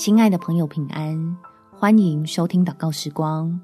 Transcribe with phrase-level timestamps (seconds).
[0.00, 1.36] 亲爱的朋友，平安！
[1.78, 3.60] 欢迎收听祷告时光，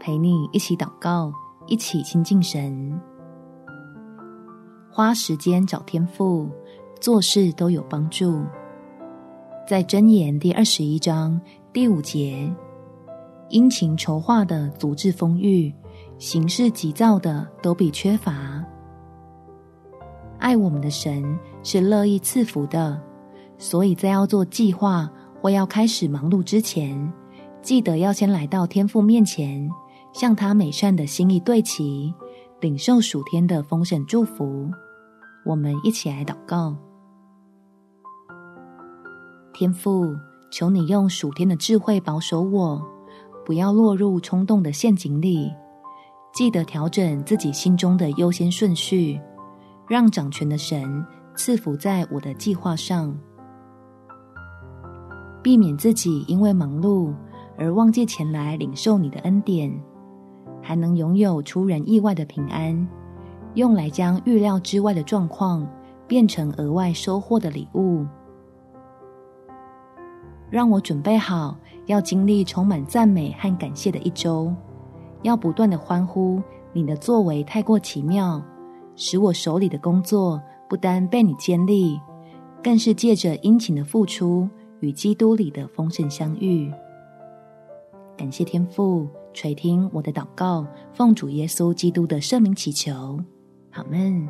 [0.00, 1.30] 陪你一起祷告，
[1.66, 2.98] 一起亲近神。
[4.90, 6.48] 花时间找天赋，
[7.02, 8.42] 做事都有帮助。
[9.68, 11.38] 在箴言第二十一章
[11.70, 12.50] 第五节，
[13.50, 15.70] 殷勤筹划的足智丰裕，
[16.16, 18.64] 行事急躁的都必缺乏。
[20.38, 22.98] 爱我们的神是乐意赐福的，
[23.58, 25.06] 所以在要做计划。
[25.44, 27.12] 或要开始忙碌之前，
[27.60, 29.68] 记得要先来到天父面前，
[30.14, 32.14] 向他美善的心意对齐，
[32.62, 34.70] 领受属天的丰盛祝福。
[35.44, 36.74] 我们一起来祷告：
[39.52, 40.16] 天父，
[40.50, 42.82] 求你用属天的智慧保守我，
[43.44, 45.52] 不要落入冲动的陷阱里。
[46.32, 49.20] 记得调整自己心中的优先顺序，
[49.86, 51.04] 让掌权的神
[51.36, 53.14] 赐福在我的计划上。
[55.44, 57.12] 避免自己因为忙碌
[57.58, 59.70] 而忘记前来领受你的恩典，
[60.62, 62.88] 还能拥有出人意外的平安，
[63.52, 65.68] 用来将预料之外的状况
[66.08, 68.06] 变成额外收获的礼物。
[70.48, 71.54] 让我准备好
[71.84, 74.50] 要经历充满赞美和感谢的一周，
[75.20, 76.42] 要不断的欢呼
[76.72, 78.42] 你的作为太过奇妙，
[78.96, 82.00] 使我手里的工作不单被你建立，
[82.62, 84.48] 更是借着殷勤的付出。
[84.84, 86.70] 与基督里的丰盛相遇，
[88.18, 93.18] 感谢天父垂听我的祷告，奉主耶稣基督的圣名祈求，
[93.72, 94.28] 阿们。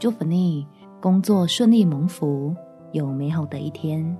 [0.00, 0.66] 祝福你
[1.00, 2.52] 工作顺利蒙福，
[2.90, 4.16] 有美好的一天。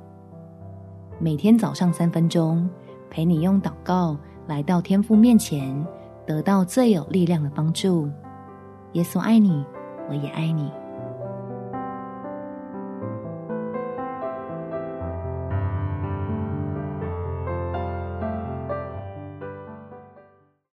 [1.18, 2.70] 每天早上三分钟，
[3.10, 5.84] 陪你用祷告来到天父面前，
[6.24, 8.08] 得到最有力量的帮助。
[8.92, 9.64] 耶稣爱你，
[10.08, 10.70] 我也爱你。